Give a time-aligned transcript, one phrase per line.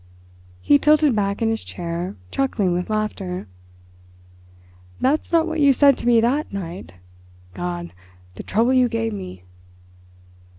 [0.61, 3.47] He tilted back in his chair, chuckling with laughter.
[4.99, 6.93] "That's not what you said to me that night.
[7.53, 7.93] God,
[8.33, 9.43] the trouble you gave me!"